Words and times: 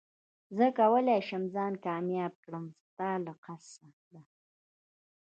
زه 0.57 0.65
کولي 0.79 1.19
شم 1.27 1.43
ځان 1.55 1.73
کامياب 1.85 2.33
کړم 2.43 2.65
ستا 2.85 3.09
له 3.25 3.33
قصده 3.43 4.21